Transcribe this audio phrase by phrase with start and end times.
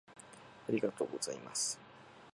[0.67, 1.79] ありがとうございます。